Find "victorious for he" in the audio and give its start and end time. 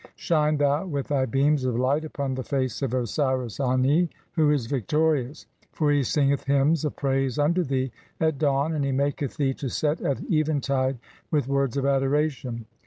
4.65-6.01